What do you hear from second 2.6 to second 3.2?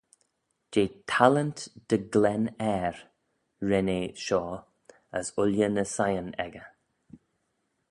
airh